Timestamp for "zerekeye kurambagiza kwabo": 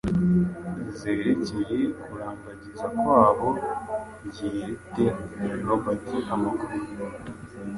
0.99-3.49